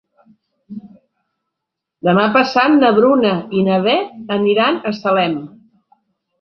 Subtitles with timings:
[2.09, 5.41] Demà passat na Bruna i na Beth aniran a Salem.